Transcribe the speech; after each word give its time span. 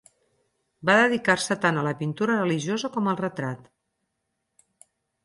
Va 0.89 0.93
dedicar-se 1.01 1.57
tant 1.65 1.77
a 1.81 1.83
la 1.87 1.93
pintura 1.99 2.37
religiosa 2.39 2.91
com 2.97 3.11
al 3.13 3.21
retrat. 3.21 3.69